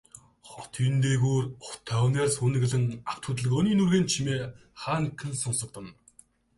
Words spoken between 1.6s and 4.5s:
утаа униар суунаглан, авто хөдөлгөөний нүргээнт чимээ